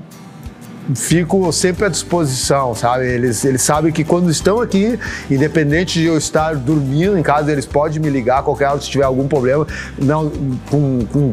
fico 0.95 1.51
sempre 1.51 1.85
à 1.85 1.89
disposição, 1.89 2.73
sabe? 2.73 3.05
Eles, 3.05 3.43
eles 3.43 3.61
sabem 3.61 3.91
que 3.91 4.03
quando 4.03 4.29
estão 4.29 4.61
aqui, 4.61 4.99
independente 5.29 5.99
de 5.99 6.05
eu 6.05 6.17
estar 6.17 6.55
dormindo 6.55 7.17
em 7.17 7.23
casa, 7.23 7.51
eles 7.51 7.65
podem 7.65 7.99
me 7.99 8.09
ligar 8.09 8.39
a 8.39 8.43
qualquer 8.43 8.69
hora 8.69 8.79
se 8.79 8.89
tiver 8.89 9.05
algum 9.05 9.27
problema. 9.27 9.67
Não, 9.97 10.31
com, 10.69 11.05
com, 11.11 11.31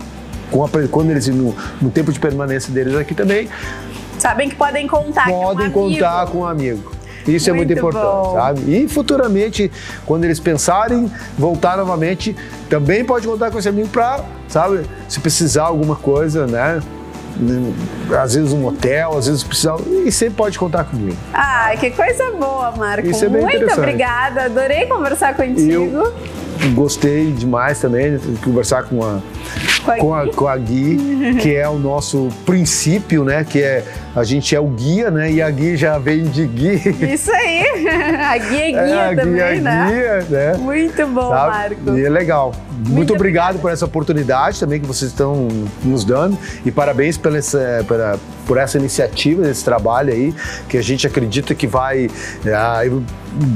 com 0.51 0.65
a, 0.65 0.69
quando 0.91 1.11
eles 1.11 1.27
no, 1.29 1.55
no 1.81 1.91
tempo 1.91 2.13
de 2.13 2.19
permanência 2.19 2.73
deles 2.73 2.95
aqui 2.95 3.15
também. 3.15 3.49
Sabem 4.19 4.49
que 4.49 4.57
podem 4.57 4.87
contar 4.87 5.29
podem 5.29 5.71
com 5.71 5.87
um 5.87 5.93
contar 5.93 6.27
com 6.27 6.39
um 6.39 6.47
amigo. 6.47 6.93
Isso 7.27 7.49
muito 7.49 7.49
é 7.49 7.53
muito 7.53 7.73
importante, 7.73 8.05
bom. 8.05 8.35
sabe? 8.35 8.61
E 8.77 8.89
futuramente, 8.89 9.73
quando 10.05 10.25
eles 10.25 10.39
pensarem 10.39 11.11
voltar 11.39 11.77
novamente, 11.77 12.37
também 12.69 13.05
pode 13.05 13.27
contar 13.27 13.51
com 13.51 13.59
esse 13.59 13.69
amigo 13.69 13.89
para, 13.89 14.23
sabe, 14.47 14.83
se 15.09 15.21
precisar 15.21 15.65
alguma 15.65 15.97
coisa, 15.97 16.47
né? 16.47 16.83
Às 18.21 18.35
vezes 18.35 18.53
um 18.53 18.67
hotel, 18.67 19.17
às 19.17 19.27
vezes 19.27 19.43
precisa. 19.43 19.75
E 20.05 20.11
sempre 20.13 20.35
pode 20.35 20.59
contar 20.59 20.85
comigo. 20.85 21.17
Ah, 21.33 21.73
que 21.79 21.91
coisa 21.91 22.31
boa, 22.33 22.73
Marco. 22.73 23.07
Isso 23.07 23.25
é 23.25 23.29
bem 23.29 23.43
Muito 23.43 23.73
obrigada, 23.73 24.45
adorei 24.45 24.87
conversar 24.87 25.35
contigo. 25.35 25.97
Eu 25.97 26.15
gostei 26.75 27.33
demais 27.33 27.81
também 27.81 28.17
de 28.17 28.39
conversar 28.39 28.85
com 28.85 29.03
a 29.05 29.21
com 29.99 30.15
a, 30.15 30.27
com 30.33 30.49
a 30.49 30.57
Gui, 30.57 31.37
que 31.41 31.55
é 31.55 31.69
o 31.69 31.79
nosso 31.79 32.29
princípio, 32.47 33.25
né? 33.25 33.45
Que 33.45 33.63
é 33.63 33.85
a 34.15 34.23
gente 34.23 34.55
é 34.55 34.61
o 34.61 34.67
guia, 34.67 35.11
né? 35.11 35.33
E 35.33 35.43
a 35.43 35.51
Gui 35.51 35.77
já 35.77 35.99
vem 35.99 36.25
de 36.25 36.47
Gui. 36.47 36.81
Isso 37.13 37.33
aí, 37.33 37.89
a 38.23 38.39
Gui 38.39 38.63
é 38.63 38.71
guia 38.71 38.81
é, 38.81 39.13
a 39.13 39.17
também, 39.17 39.35
guia, 39.35 39.61
né? 39.61 39.87
Guia, 39.89 40.27
né? 40.31 40.57
Muito 40.57 41.07
bom, 41.09 41.31
Sabe? 41.31 41.77
Marco. 41.77 41.99
E 41.99 42.05
é 42.05 42.09
legal. 42.09 42.53
Muito, 42.71 42.91
Muito 42.93 43.15
obrigado 43.15 43.59
por 43.61 43.71
essa 43.71 43.85
oportunidade 43.85 44.61
também 44.61 44.81
que 44.81 44.87
vocês 44.87 45.11
estão 45.11 45.49
nos 45.83 46.05
dando 46.05 46.37
e 46.65 46.71
parabéns 46.71 47.17
pela 47.17 47.39
essa, 47.39 47.85
pela, 47.89 48.19
por 48.47 48.59
essa 48.59 48.79
iniciativa, 48.79 49.49
esse 49.49 49.65
trabalho 49.65 50.13
aí, 50.13 50.35
que 50.69 50.77
a 50.77 50.83
gente 50.83 51.07
acredita 51.07 51.55
que 51.55 51.67
vai 51.67 52.11
ah, 52.47 52.83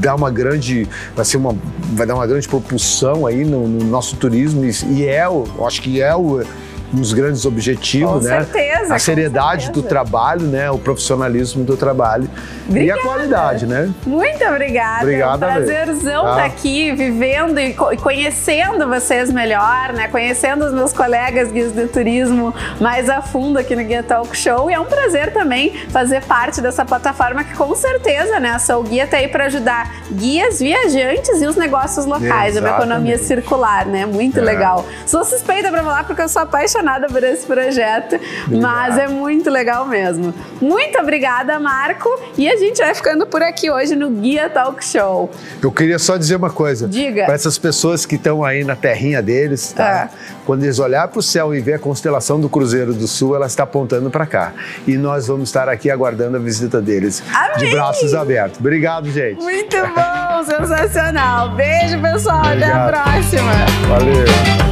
dar 0.00 0.15
uma 0.15 0.31
grande, 0.31 0.88
vai 1.15 1.25
ser 1.25 1.37
uma, 1.37 1.55
vai 1.93 2.07
dar 2.07 2.15
uma 2.15 2.27
grande 2.27 2.49
propulsão 2.49 3.27
aí 3.27 3.45
no, 3.45 3.69
no 3.69 3.85
nosso 3.85 4.17
turismo 4.17 4.65
e, 4.65 4.71
e 4.93 5.07
é, 5.07 5.27
eu 5.27 5.47
acho 5.67 5.83
que 5.83 6.00
é 6.00 6.15
o 6.15 6.43
um 6.92 6.97
dos 6.97 7.12
grandes 7.12 7.45
objetivos, 7.45 8.25
com 8.25 8.28
né? 8.28 8.45
Certeza, 8.45 8.95
a 8.95 8.99
seriedade 8.99 9.64
certeza. 9.64 9.73
do 9.73 9.83
trabalho, 9.83 10.47
né? 10.47 10.71
O 10.71 10.78
profissionalismo 10.78 11.64
do 11.64 11.76
trabalho 11.76 12.28
obrigada. 12.68 12.99
e 12.99 13.02
a 13.02 13.07
qualidade, 13.07 13.66
né? 13.66 13.92
Muito 14.07 14.45
obrigada. 14.45 15.02
Obrigada. 15.02 15.47
É 15.47 15.50
um 15.50 15.52
prazerzão 15.52 16.23
estar 16.23 16.37
tá 16.37 16.45
aqui, 16.45 16.92
vivendo 16.92 17.59
e 17.59 17.75
conhecendo 17.75 18.87
vocês 18.88 19.30
melhor, 19.30 19.92
né? 19.92 20.09
Conhecendo 20.09 20.64
os 20.64 20.73
meus 20.73 20.92
colegas 20.92 21.52
guias 21.52 21.73
de 21.73 21.87
turismo 21.87 22.54
mais 22.80 23.11
a 23.11 23.21
fundo 23.21 23.59
aqui 23.59 23.76
no 23.76 23.85
Guia 23.85 24.02
Talk 24.02 24.35
Show. 24.37 24.71
E 24.71 24.75
é 24.75 24.80
um 24.80 24.87
prazer 24.87 25.33
também 25.33 25.75
fazer 25.90 26.23
parte 26.23 26.61
dessa 26.61 26.85
plataforma 26.85 27.45
que 27.45 27.54
com 27.54 27.75
certeza, 27.75 28.40
né? 28.40 28.52
A 28.52 28.59
Sou 28.59 28.83
Guia 28.83 29.04
está 29.04 29.18
aí 29.18 29.28
para 29.28 29.45
ajudar 29.45 29.95
guias, 30.11 30.61
viajantes 30.61 31.42
e 31.42 31.47
os 31.47 31.57
negócios 31.57 32.07
locais, 32.07 32.57
é 32.57 32.61
uma 32.61 32.71
economia 32.71 33.18
circular, 33.18 33.85
né? 33.85 34.07
Muito 34.07 34.38
é. 34.38 34.42
legal. 34.42 34.87
Sou 35.04 35.25
suspeita 35.25 35.71
para 35.71 35.83
falar 35.83 36.04
porque 36.04 36.23
eu 36.23 36.28
sou 36.28 36.42
apaixonada 36.42 36.77
apaixonada 36.78 37.06
por 37.08 37.23
esse 37.23 37.47
projeto, 37.47 38.14
Obrigado. 38.44 38.61
mas 38.61 38.99
é 38.99 39.08
muito 39.08 39.50
legal 39.50 39.87
mesmo. 39.87 40.32
Muito 40.61 40.99
obrigada, 40.99 41.58
Marco. 41.58 42.08
E 42.37 42.49
a 42.49 42.56
gente 42.56 42.78
vai 42.78 42.94
ficando 42.94 43.26
por 43.26 43.42
aqui 43.42 43.70
hoje 43.70 43.97
no 43.97 44.11
Guia 44.11 44.49
Talk 44.49 44.85
Show. 44.85 45.30
Eu 45.62 45.73
queria 45.73 45.99
só 45.99 46.16
dizer 46.16 46.37
uma 46.37 46.50
coisa. 46.50 46.88
Diga. 46.88 47.25
Para 47.25 47.35
essas 47.35 47.58
pessoas 47.58 48.06
que 48.06 48.14
estão 48.14 48.44
aí 48.44 48.64
na 48.64 48.76
terrinha 48.76 49.23
deles, 49.23 49.73
tá? 49.73 50.11
É. 50.12 50.38
Quando 50.47 50.62
eles 50.62 50.78
olhar 50.78 51.08
para 51.08 51.18
o 51.18 51.23
céu 51.23 51.54
e 51.54 51.61
ver 51.61 51.75
a 51.75 51.78
constelação 51.78 52.40
do 52.40 52.49
Cruzeiro 52.49 52.94
do 52.94 53.06
Sul, 53.06 53.35
ela 53.35 53.47
está 53.47 53.64
apontando 53.64 54.11
para 54.11 54.26
cá. 54.26 54.52
E 54.87 54.97
nós 54.97 55.26
vamos 55.26 55.49
estar 55.49 55.68
aqui 55.68 55.90
aguardando 55.90 56.37
a 56.37 56.40
visita 56.40 56.80
deles. 56.80 57.23
Amém. 57.35 57.58
De 57.58 57.70
braços 57.70 58.14
abertos. 58.14 58.58
Obrigado, 58.58 59.11
gente. 59.11 59.40
Muito 59.42 59.76
bom, 59.76 60.44
sensacional. 60.44 61.50
Beijo, 61.50 62.00
pessoal. 62.00 62.47
Obrigado. 62.47 62.94
Até 62.94 62.99
a 62.99 63.12
próxima. 63.12 63.52
Valeu. 63.88 64.67